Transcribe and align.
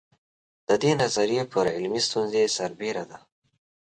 د 0.67 0.69
دې 0.83 0.91
نظریې 1.01 1.43
پر 1.51 1.65
علمي 1.75 2.01
ستونزې 2.07 2.43
سربېره 2.57 3.03
ده. 3.09 3.17